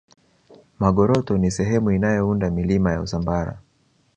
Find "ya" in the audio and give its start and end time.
2.91-3.01